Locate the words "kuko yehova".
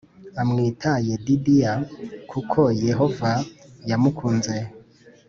2.31-3.31